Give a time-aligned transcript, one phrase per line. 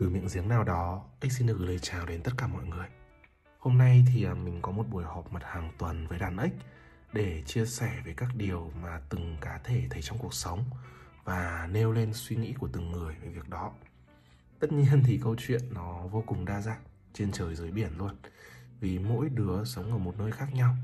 [0.00, 2.64] Từ miệng giếng nào đó, Ích xin được gửi lời chào đến tất cả mọi
[2.64, 2.86] người.
[3.58, 6.52] Hôm nay thì à, mình có một buổi họp mặt hàng tuần với đàn ếch
[7.12, 10.64] để chia sẻ về các điều mà từng cá thể thấy trong cuộc sống
[11.24, 13.72] và nêu lên suy nghĩ của từng người về việc đó.
[14.58, 16.82] Tất nhiên thì câu chuyện nó vô cùng đa dạng,
[17.12, 18.16] trên trời dưới biển luôn.
[18.80, 20.76] Vì mỗi đứa sống ở một nơi khác nhau,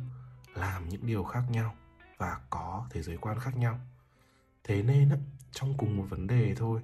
[0.55, 1.75] làm những điều khác nhau
[2.19, 3.81] và có thế giới quan khác nhau.
[4.65, 5.11] Thế nên
[5.53, 6.81] trong cùng một vấn đề thôi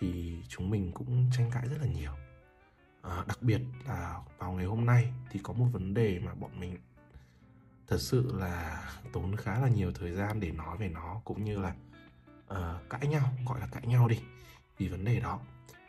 [0.00, 2.12] thì chúng mình cũng tranh cãi rất là nhiều.
[3.02, 6.60] À, đặc biệt là vào ngày hôm nay thì có một vấn đề mà bọn
[6.60, 6.76] mình
[7.88, 11.58] thật sự là tốn khá là nhiều thời gian để nói về nó cũng như
[11.58, 11.74] là
[12.50, 14.18] uh, cãi nhau gọi là cãi nhau đi
[14.78, 15.40] vì vấn đề đó.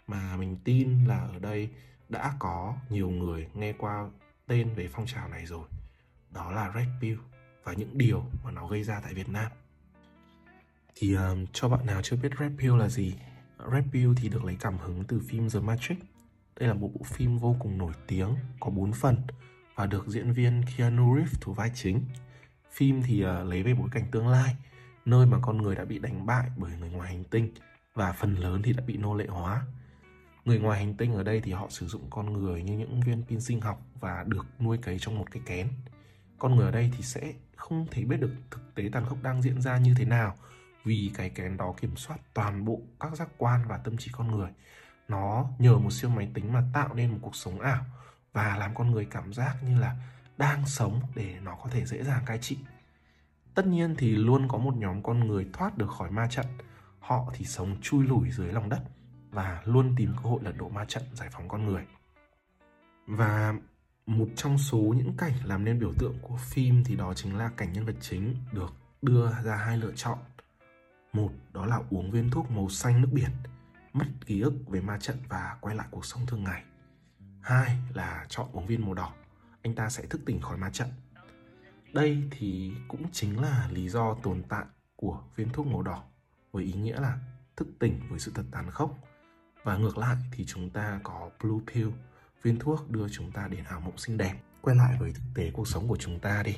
[0.07, 1.69] Mà mình tin là ở đây
[2.09, 4.09] đã có nhiều người nghe qua
[4.47, 5.67] tên về phong trào này rồi.
[6.30, 7.19] Đó là Red Pill
[7.63, 9.52] và những điều mà nó gây ra tại Việt Nam.
[10.95, 13.16] Thì um, cho bạn nào chưa biết Red Pill là gì?
[13.71, 15.97] Red Pill thì được lấy cảm hứng từ phim The Matrix.
[16.59, 19.17] Đây là một bộ phim vô cùng nổi tiếng, có 4 phần
[19.75, 22.02] và được diễn viên Keanu Reeves thủ vai chính.
[22.71, 24.55] Phim thì uh, lấy về bối cảnh tương lai,
[25.05, 27.53] nơi mà con người đã bị đánh bại bởi người ngoài hành tinh
[27.94, 29.66] và phần lớn thì đã bị nô lệ hóa.
[30.45, 33.23] Người ngoài hành tinh ở đây thì họ sử dụng con người như những viên
[33.23, 35.67] pin sinh học và được nuôi cấy trong một cái kén.
[36.39, 39.41] Con người ở đây thì sẽ không thể biết được thực tế tàn khốc đang
[39.41, 40.36] diễn ra như thế nào
[40.83, 44.31] vì cái kén đó kiểm soát toàn bộ các giác quan và tâm trí con
[44.31, 44.49] người.
[45.07, 47.85] Nó nhờ một siêu máy tính mà tạo nên một cuộc sống ảo
[48.33, 49.95] và làm con người cảm giác như là
[50.37, 52.57] đang sống để nó có thể dễ dàng cai trị.
[53.55, 56.45] Tất nhiên thì luôn có một nhóm con người thoát được khỏi ma trận.
[56.99, 58.81] Họ thì sống chui lủi dưới lòng đất
[59.31, 61.85] và luôn tìm cơ hội lật đổ ma trận, giải phóng con người.
[63.07, 63.53] Và
[64.05, 67.49] một trong số những cảnh làm nên biểu tượng của phim thì đó chính là
[67.57, 70.17] cảnh nhân vật chính được đưa ra hai lựa chọn
[71.14, 73.31] một đó là uống viên thuốc màu xanh nước biển,
[73.94, 76.64] mất ký ức về ma trận và quay lại cuộc sống thường ngày.
[77.42, 79.14] Hai là chọn uống viên màu đỏ,
[79.62, 80.88] anh ta sẽ thức tỉnh khỏi ma trận.
[81.94, 86.04] Đây thì cũng chính là lý do tồn tại của viên thuốc màu đỏ
[86.52, 87.17] với ý nghĩa là
[87.55, 88.98] thức tỉnh với sự thật tàn khốc.
[89.64, 91.89] Và ngược lại thì chúng ta có Blue Pill,
[92.42, 94.36] viên thuốc đưa chúng ta đến ảo mộng xinh đẹp.
[94.61, 96.58] Quay lại với thực tế cuộc sống của chúng ta đi.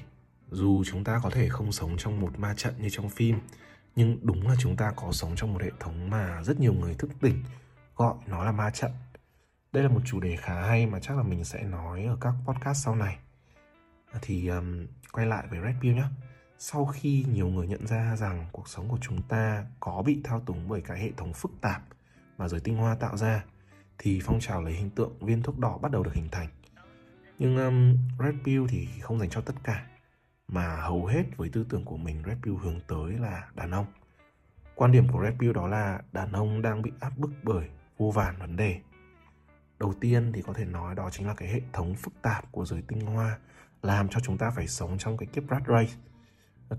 [0.52, 3.40] Dù chúng ta có thể không sống trong một ma trận như trong phim,
[3.96, 6.96] nhưng đúng là chúng ta có sống trong một hệ thống mà rất nhiều người
[6.96, 7.44] thức tỉnh
[7.96, 8.92] gọi nó là ma trận.
[9.72, 12.34] Đây là một chủ đề khá hay mà chắc là mình sẽ nói ở các
[12.46, 13.18] podcast sau này.
[14.22, 16.06] Thì um, quay lại với Red Pill nhé
[16.66, 20.40] sau khi nhiều người nhận ra rằng cuộc sống của chúng ta có bị thao
[20.40, 21.84] túng bởi cái hệ thống phức tạp
[22.38, 23.44] mà giới tinh hoa tạo ra
[23.98, 26.48] thì phong trào lấy hình tượng viên thuốc đỏ bắt đầu được hình thành.
[27.40, 29.86] Nhưng um, Red Pill thì không dành cho tất cả
[30.54, 33.86] mà hầu hết với tư tưởng của mình, Red Pill hướng tới là đàn ông.
[34.76, 38.12] Quan điểm của Red Pill đó là đàn ông đang bị áp bức bởi vô
[38.12, 38.80] vàn vấn đề.
[39.80, 42.66] Đầu tiên thì có thể nói đó chính là cái hệ thống phức tạp của
[42.66, 43.38] giới tinh hoa
[43.82, 45.94] làm cho chúng ta phải sống trong cái kiếp rat race.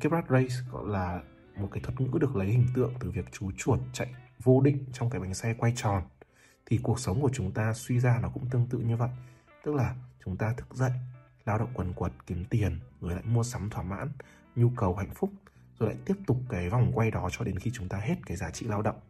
[0.01, 1.21] Kiếp rat race gọi là
[1.57, 4.85] một cái thuật ngữ được lấy hình tượng từ việc chú chuột, chạy vô định
[4.93, 6.03] trong cái bánh xe quay tròn
[6.67, 9.11] thì cuộc sống của chúng ta suy ra nó cũng tương tự như vậy,
[9.65, 10.93] tức là chúng ta thức dậy
[11.45, 14.09] lao động quần quật, kiếm tiền, rồi lại mua sắm thỏa mãn,
[14.57, 15.31] nhu cầu hạnh phúc,
[15.79, 18.37] rồi lại tiếp tục cái vòng quay đó cho đến khi chúng ta hết cái
[18.37, 19.01] giá trị lao động.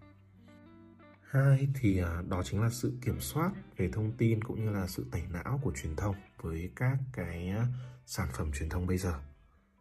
[1.30, 4.86] Hai thì à, đó chính là sự kiểm soát về thông tin cũng như là
[4.86, 7.66] sự tẩy não của truyền thông với các cái à,
[8.06, 9.20] sản phẩm truyền thông bây giờ.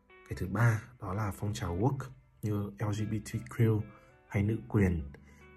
[0.09, 1.97] Cái thứ ba đó là phong trào work
[2.41, 3.81] như LGBTQ
[4.27, 5.01] hay nữ quyền.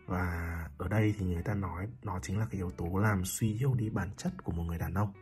[0.06, 3.58] Và ở đây thì người ta nói, nó chính là cái yếu tố làm suy
[3.58, 5.12] yếu đi bản chất của một người đàn ông.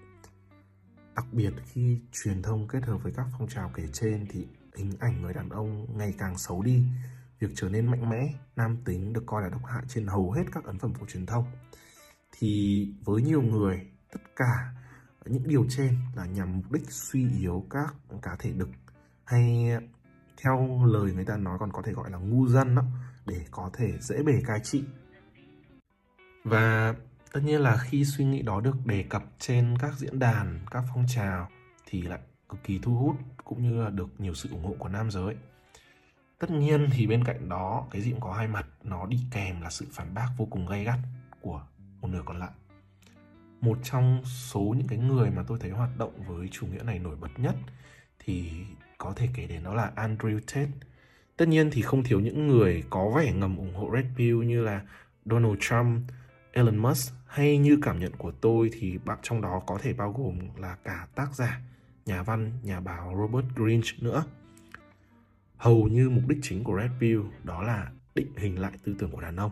[1.16, 4.92] Đặc biệt khi truyền thông kết hợp với các phong trào kể trên thì hình
[5.00, 6.84] ảnh người đàn ông ngày càng xấu đi.
[7.40, 10.44] Việc trở nên mạnh mẽ, nam tính được coi là độc hại trên hầu hết
[10.52, 11.44] các ấn phẩm của truyền thông.
[12.32, 14.74] Thì với nhiều người, tất cả
[15.26, 18.68] những điều trên là nhằm mục đích suy yếu các cá thể đực
[19.24, 19.70] hay
[20.36, 22.82] theo lời người ta nói còn có thể gọi là ngu dân đó
[23.26, 24.84] để có thể dễ bề cai trị
[26.44, 26.94] và
[27.34, 30.84] tất nhiên là khi suy nghĩ đó được đề cập trên các diễn đàn, các
[30.94, 31.48] phong trào
[31.86, 34.88] thì lại cực kỳ thu hút cũng như là được nhiều sự ủng hộ của
[34.88, 35.36] nam giới.
[36.38, 39.60] Tất nhiên thì bên cạnh đó, cái gì cũng có hai mặt, nó đi kèm
[39.60, 40.98] là sự phản bác vô cùng gay gắt
[41.40, 41.62] của
[42.00, 42.50] một nửa còn lại.
[43.60, 46.98] Một trong số những cái người mà tôi thấy hoạt động với chủ nghĩa này
[46.98, 47.54] nổi bật nhất
[48.18, 48.52] thì
[48.98, 50.70] có thể kể đến đó là Andrew Tate.
[51.36, 54.62] Tất nhiên thì không thiếu những người có vẻ ngầm ủng hộ Red Pill như
[54.62, 54.82] là
[55.24, 56.10] Donald Trump
[56.56, 60.12] Elon Musk hay như cảm nhận của tôi thì bạn trong đó có thể bao
[60.12, 61.60] gồm là cả tác giả,
[62.06, 64.24] nhà văn, nhà báo Robert Greene nữa.
[65.56, 69.10] Hầu như mục đích chính của Red Pill đó là định hình lại tư tưởng
[69.10, 69.50] của đàn ông.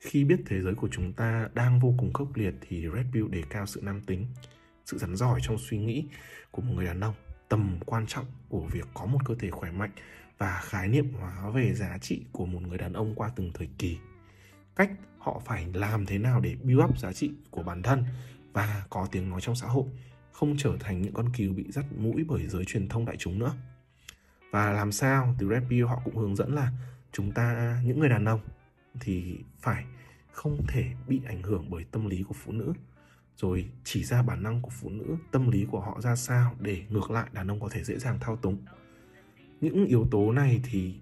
[0.00, 3.28] Khi biết thế giới của chúng ta đang vô cùng khốc liệt thì Red Pill
[3.28, 4.26] đề cao sự nam tính,
[4.84, 6.08] sự rắn giỏi trong suy nghĩ
[6.50, 7.14] của một người đàn ông,
[7.48, 9.92] tầm quan trọng của việc có một cơ thể khỏe mạnh
[10.38, 13.68] và khái niệm hóa về giá trị của một người đàn ông qua từng thời
[13.78, 13.98] kỳ.
[14.76, 14.90] Cách
[15.28, 18.04] họ phải làm thế nào để build up giá trị của bản thân
[18.52, 19.84] và có tiếng nói trong xã hội,
[20.32, 23.38] không trở thành những con cừu bị dắt mũi bởi giới truyền thông đại chúng
[23.38, 23.54] nữa.
[24.50, 26.72] Và làm sao từ Red Pill họ cũng hướng dẫn là
[27.12, 28.40] chúng ta những người đàn ông
[29.00, 29.84] thì phải
[30.32, 32.72] không thể bị ảnh hưởng bởi tâm lý của phụ nữ
[33.36, 36.82] rồi chỉ ra bản năng của phụ nữ tâm lý của họ ra sao để
[36.88, 38.56] ngược lại đàn ông có thể dễ dàng thao túng
[39.60, 40.94] những yếu tố này thì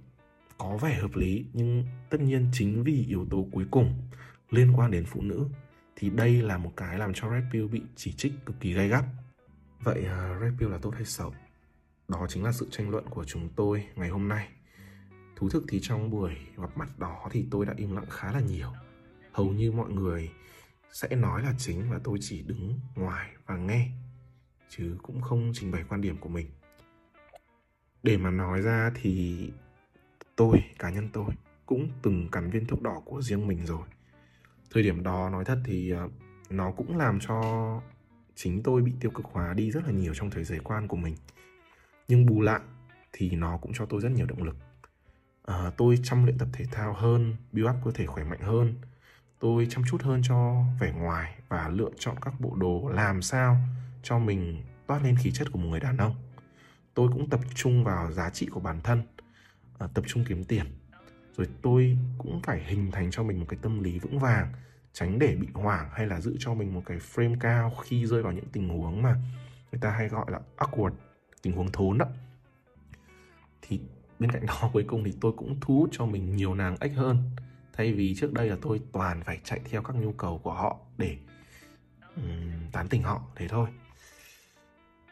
[0.59, 3.95] có vẻ hợp lý, nhưng tất nhiên chính vì yếu tố cuối cùng
[4.51, 5.49] liên quan đến phụ nữ
[5.97, 8.89] thì đây là một cái làm cho Red Pill bị chỉ trích cực kỳ gay
[8.89, 9.05] gắt.
[9.81, 11.35] Vậy à, Red Pill là tốt hay xấu?
[12.09, 14.49] Đó chính là sự tranh luận của chúng tôi ngày hôm nay.
[15.37, 18.41] Thú thực thì trong buổi gặp mặt đó thì tôi đã im lặng khá là
[18.41, 18.73] nhiều.
[19.33, 20.31] Hầu như mọi người
[20.93, 23.91] sẽ nói là chính và tôi chỉ đứng ngoài và nghe,
[24.69, 26.47] chứ cũng không trình bày quan điểm của mình
[28.07, 29.39] để mà nói ra thì
[30.37, 31.27] tôi cá nhân tôi
[31.67, 33.87] cũng từng cắn viên thuốc đỏ của riêng mình rồi.
[34.71, 36.09] Thời điểm đó nói thật thì ờ,
[36.51, 37.41] nó cũng làm cho
[38.35, 40.97] chính tôi bị tiêu cực hóa đi rất là nhiều trong thời giới quan của
[40.97, 41.15] mình.
[42.09, 42.61] Nhưng bù lại
[43.13, 44.57] thì nó cũng cho tôi rất nhiều động lực.
[45.45, 48.75] À, tôi chăm luyện tập thể thao hơn build up cơ thể khỏe mạnh hơn.
[49.39, 53.57] Tôi chăm chút hơn cho vẻ ngoài và lựa chọn các bộ đồ làm sao
[54.03, 56.15] cho mình toát lên khí chất của một người đàn ông.
[56.95, 59.03] Tôi cũng tập trung vào giá trị của bản thân
[59.79, 60.67] à, tập trung kiếm tiền.
[61.37, 64.53] Rồi tôi cũng phải hình thành cho mình một cái tâm lý vững vàng
[64.93, 68.23] tránh để bị hoảng hay là giữ cho mình một cái frame cao khi rơi
[68.23, 69.17] vào những tình huống mà
[69.73, 70.93] người ta hay gọi là awkward
[71.43, 72.07] tình huống thốn đó.
[73.63, 73.81] Thì
[74.19, 76.93] bên cạnh đó cuối cùng thì tôi cũng thu hút cho mình nhiều nàng ếch
[76.95, 77.31] hơn.
[77.73, 80.79] Thay vì trước đây là tôi toàn phải chạy theo các nhu cầu của họ
[80.99, 81.17] để
[82.17, 83.69] um, tán tỉnh họ thế thôi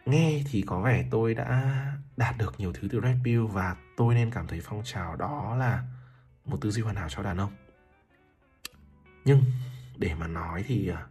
[0.07, 1.87] nghe thì có vẻ tôi đã
[2.17, 5.57] đạt được nhiều thứ từ Red Pill và tôi nên cảm thấy phong trào đó
[5.59, 5.83] là
[6.45, 7.53] một tư duy hoàn hảo cho đàn ông.
[9.25, 9.43] Nhưng
[9.97, 11.07] để mà nói thì à,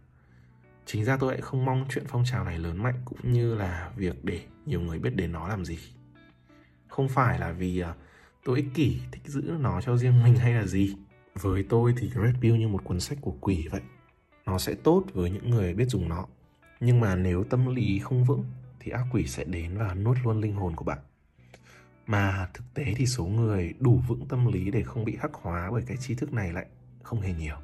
[0.86, 3.90] chính ra tôi lại không mong chuyện phong trào này lớn mạnh cũng như là
[3.96, 5.78] việc để nhiều người biết đến nó làm gì.
[6.88, 7.94] Không phải là vì à,
[8.44, 10.96] tôi ích kỷ, thích giữ nó cho riêng mình hay là gì.
[11.34, 13.80] Với tôi thì Red Pill như một cuốn sách của quỷ vậy.
[14.46, 16.26] Nó sẽ tốt với những người biết dùng nó.
[16.80, 18.44] Nhưng mà nếu tâm lý không vững
[18.84, 20.98] thì ác quỷ sẽ đến và nuốt luôn linh hồn của bạn.
[22.06, 25.70] Mà thực tế thì số người đủ vững tâm lý để không bị hắc hóa
[25.70, 26.66] bởi cái tri thức này lại
[27.02, 27.56] không hề nhiều.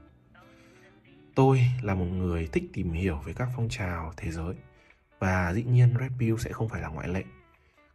[1.35, 4.55] Tôi là một người thích tìm hiểu về các phong trào thế giới,
[5.19, 7.25] và dĩ nhiên Red Pill sẽ không phải là ngoại lệ.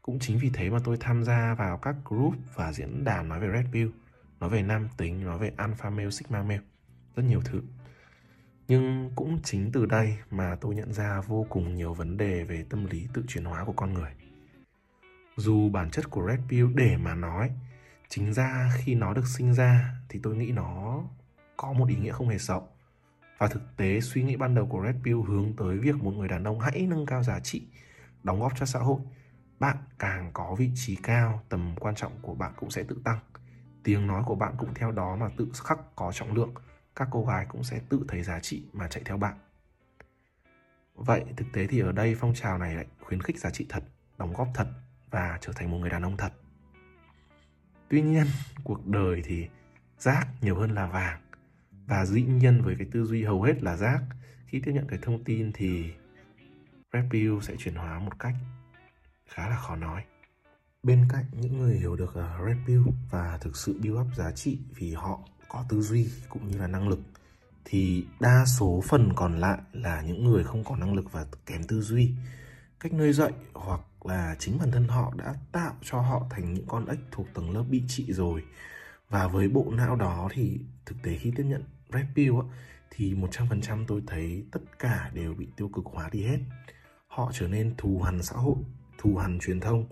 [0.01, 3.39] Cũng chính vì thế mà tôi tham gia vào các group và diễn đàn nói
[3.39, 3.89] về Red Pill
[4.39, 6.61] nói về nam tính, nói về alpha male, sigma male,
[7.15, 7.61] rất nhiều thứ
[8.67, 12.65] nhưng cũng chính từ đây mà tôi nhận ra vô cùng nhiều vấn đề về
[12.69, 14.11] tâm lý tự chuyển hóa của con người.
[15.37, 17.51] Dù bản chất của red pill để mà nói,
[18.09, 21.03] chính ra khi nó được sinh ra thì tôi nghĩ nó
[21.57, 22.67] có một ý nghĩa không hề xấu
[23.37, 26.27] và thực tế, suy nghĩ ban đầu của red pill hướng tới việc một người
[26.27, 27.67] đàn ông hãy nâng cao giá trị,
[28.23, 28.99] đóng góp cho xã hội.
[29.59, 33.19] Bạn càng có vị trí cao, tầm quan trọng của bạn cũng sẽ tự tăng.
[33.83, 36.53] Tiếng nói của bạn cũng theo đó mà tự khắc có trọng lượng
[36.95, 39.37] các cô gái cũng sẽ tự thấy giá trị mà chạy theo bạn.
[40.95, 43.83] Vậy thực tế thì ở đây phong trào này lại khuyến khích giá trị thật,
[44.17, 44.67] đóng góp thật
[45.09, 46.33] và trở thành một người đàn ông thật.
[47.89, 48.25] Tuy nhiên,
[48.63, 49.47] cuộc đời thì
[49.99, 51.21] rác nhiều hơn là vàng
[51.87, 54.01] và dĩ nhiên với cái tư duy hầu hết là rác,
[54.47, 55.93] khi tiếp nhận cái thông tin thì
[56.93, 58.35] repu sẽ chuyển hóa một cách
[59.25, 60.03] khá là khó nói.
[60.83, 64.59] Bên cạnh những người hiểu được ờ, repu và thực sự build up giá trị
[64.75, 65.19] vì họ
[65.55, 66.99] có tư duy cũng như là năng lực,
[67.65, 71.63] thì đa số phần còn lại là những người không có năng lực và kém
[71.63, 72.11] tư duy.
[72.79, 76.65] Cách nuôi dạy hoặc là chính bản thân họ đã tạo cho họ thành những
[76.67, 78.43] con ếch thuộc tầng lớp bị trị rồi.
[79.09, 82.33] Và với bộ não đó thì thực tế khi tiếp nhận red pill
[82.89, 86.39] thì 100% tôi thấy tất cả đều bị tiêu cực hóa đi hết.
[87.07, 88.57] Họ trở nên thù hằn xã hội,
[88.97, 89.85] thù hằn truyền thông,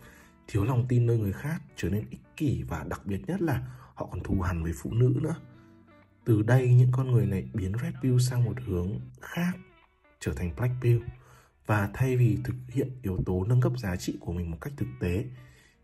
[0.48, 3.68] thiếu lòng tin nơi người khác, trở nên ích kỷ và đặc biệt nhất là
[3.96, 5.36] họ còn thù hằn với phụ nữ nữa
[6.26, 9.54] từ đây những con người này biến red pill sang một hướng khác
[10.20, 11.00] trở thành black pill.
[11.66, 14.74] Và thay vì thực hiện yếu tố nâng cấp giá trị của mình một cách
[14.78, 15.26] thực tế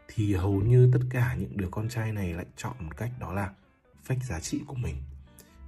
[0.07, 3.33] thì hầu như tất cả những đứa con trai này lại chọn một cách đó
[3.33, 3.53] là
[4.07, 4.95] fake giá trị của mình.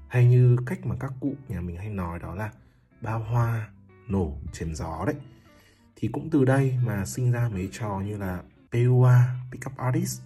[0.07, 2.51] Hay như cách mà các cụ nhà mình hay nói đó là
[3.01, 3.69] bao hoa
[4.07, 5.15] nổ chém gió đấy.
[5.95, 10.21] Thì cũng từ đây mà sinh ra mấy trò như là PUA, Pickup Artist,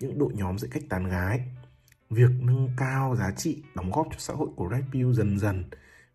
[0.00, 1.40] những đội nhóm dạy cách tán gái
[2.10, 5.64] việc nâng cao giá trị đóng góp cho xã hội của Red Pill dần dần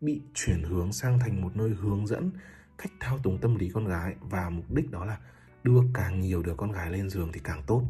[0.01, 2.31] bị chuyển hướng sang thành một nơi hướng dẫn
[2.77, 5.17] cách thao túng tâm lý con gái và mục đích đó là
[5.63, 7.83] đưa càng nhiều đứa con gái lên giường thì càng tốt.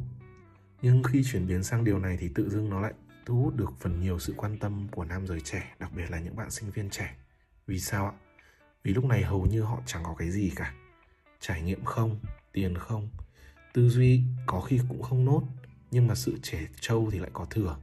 [0.81, 2.93] Nhưng khi chuyển biến sang điều này thì tự dưng nó lại
[3.25, 6.19] thu hút được phần nhiều sự quan tâm của nam giới trẻ, đặc biệt là
[6.19, 7.15] những bạn sinh viên trẻ.
[7.67, 8.13] Vì sao ạ?
[8.83, 10.73] Vì lúc này hầu như họ chẳng có cái gì cả.
[11.39, 12.19] Trải nghiệm không,
[12.51, 13.09] tiền không,
[13.73, 15.43] tư duy có khi cũng không nốt,
[15.91, 17.77] nhưng mà sự trẻ trâu thì lại có thừa.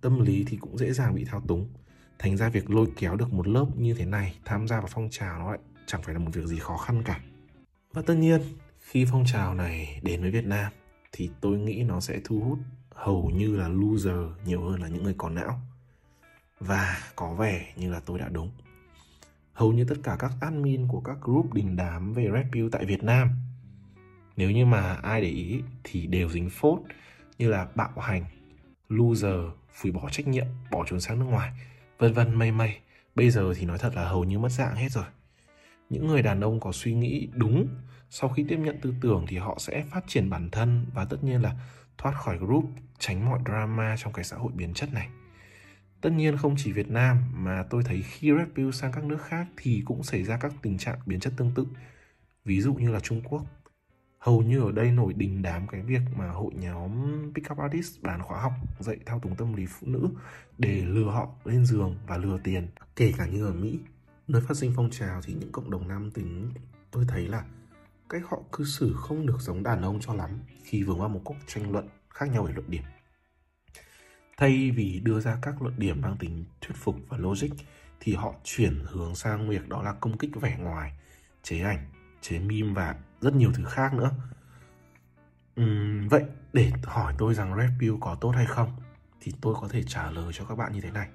[0.00, 1.68] Tâm lý thì cũng dễ dàng bị thao túng.
[2.18, 5.08] Thành ra việc lôi kéo được một lớp như thế này tham gia vào phong
[5.10, 7.20] trào nó lại chẳng phải là một việc gì khó khăn cả.
[7.92, 8.40] Và tất nhiên,
[8.78, 10.72] khi phong trào này đến với Việt Nam
[11.12, 12.58] thì tôi nghĩ nó sẽ thu hút
[12.90, 15.60] hầu như là loser nhiều hơn là những người có não.
[16.60, 18.50] Và có vẻ như là tôi đã đúng.
[19.52, 22.84] Hầu như tất cả các admin của các group đình đám về Red Pill tại
[22.84, 23.28] Việt Nam
[24.40, 26.78] nếu như mà ai để ý thì đều dính phốt
[27.38, 28.24] như là bạo hành,
[28.90, 29.40] loser,
[29.72, 31.52] phủi bỏ trách nhiệm, bỏ trốn sang nước ngoài,
[31.98, 32.76] vân vân mây mây.
[33.14, 35.04] Bây giờ thì nói thật là hầu như mất dạng hết rồi.
[35.90, 37.68] Những người đàn ông có suy nghĩ đúng
[38.10, 41.24] sau khi tiếp nhận tư tưởng thì họ sẽ phát triển bản thân và tất
[41.24, 41.54] nhiên là
[41.98, 42.64] thoát khỏi group,
[42.98, 45.08] tránh mọi drama trong cái xã hội biến chất này.
[46.00, 49.46] Tất nhiên không chỉ Việt Nam mà tôi thấy khi review sang các nước khác
[49.56, 51.66] thì cũng xảy ra các tình trạng biến chất tương tự.
[52.44, 53.42] Ví dụ như là Trung Quốc.
[54.20, 56.90] Hầu như ở đây nổi đình đám cái việc mà hội nhóm
[57.34, 60.08] Pickup Artist bán khóa học dạy thao túng tâm lý phụ nữ
[60.58, 62.68] để lừa họ lên giường và lừa tiền.
[62.96, 63.78] Kể cả như ở Mỹ,
[64.28, 66.50] nơi phát sinh phong trào thì những cộng đồng nam tính
[66.90, 67.44] tôi thấy là
[68.08, 70.30] cách họ cư xử không được giống đàn ông cho lắm
[70.62, 72.82] khi vướng vào một cuộc tranh luận khác nhau về luận điểm.
[74.36, 77.50] Thay vì đưa ra các luận điểm mang tính thuyết phục và logic
[78.00, 80.92] thì họ chuyển hướng sang việc đó là công kích vẻ ngoài,
[81.42, 81.86] chế ảnh,
[82.20, 84.10] chế meme và rất nhiều thứ khác nữa.
[85.60, 88.72] Uhm, vậy để hỏi tôi rằng Red Pill có tốt hay không
[89.20, 91.08] thì tôi có thể trả lời cho các bạn như thế này.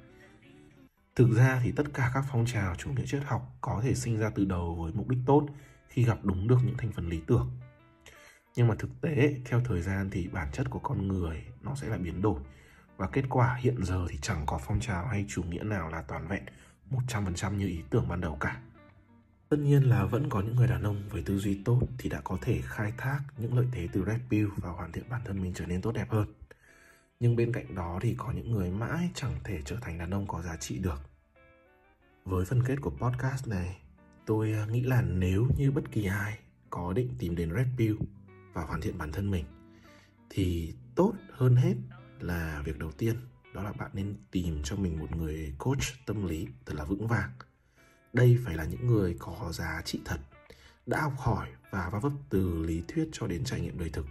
[1.15, 4.19] Thực ra thì tất cả các phong trào chủ nghĩa triết học có thể sinh
[4.19, 5.47] ra từ đầu với mục đích tốt
[5.87, 7.51] khi gặp đúng được những thành phần lý tưởng.
[8.55, 11.87] Nhưng mà thực tế, theo thời gian thì bản chất của con người nó sẽ
[11.87, 12.39] là biến đổi
[12.97, 16.01] và kết quả hiện giờ thì chẳng có phong trào hay chủ nghĩa nào là
[16.01, 16.43] toàn vẹn
[16.91, 18.61] 100% như ý tưởng ban đầu cả.
[19.49, 22.21] Tất nhiên là vẫn có những người đàn ông với tư duy tốt thì đã
[22.23, 25.41] có thể khai thác những lợi thế từ Red Pill và hoàn thiện bản thân
[25.41, 26.27] mình trở nên tốt đẹp hơn.
[27.19, 30.27] Nhưng bên cạnh đó thì có những người mãi chẳng thể trở thành đàn ông
[30.27, 30.99] có giá trị được.
[32.25, 33.77] Với phần kết của podcast này,
[34.25, 37.95] tôi à, nghĩ là nếu như bất kỳ ai có định tìm đến Red Pill
[38.53, 39.45] và hoàn thiện bản thân mình
[40.29, 41.75] thì tốt hơn hết
[42.19, 43.15] là việc đầu tiên
[43.53, 47.07] đó là bạn nên tìm cho mình một người coach tâm lý thật là vững
[47.07, 47.29] vàng
[48.15, 50.17] đây phải là những người có giá trị thật
[50.85, 54.05] đã học hỏi và va vấp từ lý thuyết cho đến trải nghiệm đời thực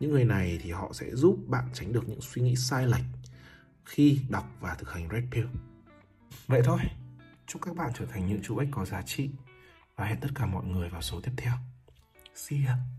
[0.00, 3.04] những người này thì họ sẽ giúp bạn tránh được những suy nghĩ sai lệch
[3.84, 5.46] khi đọc và thực hành Red Pill.
[6.46, 6.80] Vậy thôi,
[7.46, 9.30] chúc các bạn trở thành những chú ếch có giá trị
[9.96, 11.54] và hẹn tất cả mọi người vào số tiếp theo.
[12.34, 12.97] See ya!